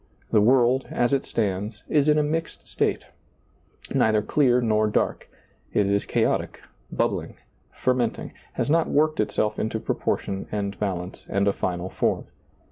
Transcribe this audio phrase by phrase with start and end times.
[0.31, 3.05] The world, as it stands, is in a mixed state—
[3.93, 5.29] neither clear nor dark—
[5.75, 7.35] it is chaotic, bubbling^,
[7.75, 12.25] fermenting, has not worked itself into proportion and balance and a final form.